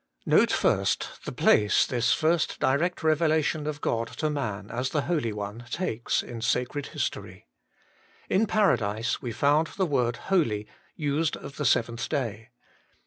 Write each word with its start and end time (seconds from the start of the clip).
1. 0.23 0.35
Note 0.39 1.15
the 1.25 1.31
place 1.31 1.85
this 1.85 2.11
first 2.11 2.59
direct 2.59 3.03
revelation 3.03 3.67
of 3.67 3.81
God 3.81 4.07
to 4.07 4.31
man 4.31 4.71
as 4.71 4.89
the 4.89 5.03
Holy 5.03 5.31
One 5.31 5.65
takes 5.69 6.23
in 6.23 6.41
sacred 6.41 6.87
history. 6.87 7.45
In 8.27 8.47
Paradise 8.47 9.21
we 9.21 9.31
found 9.31 9.67
the 9.77 9.85
word 9.85 10.17
Holy 10.17 10.67
used 10.95 11.37
of 11.37 11.57
the 11.57 11.65
seventh 11.65 12.09
day. 12.09 12.49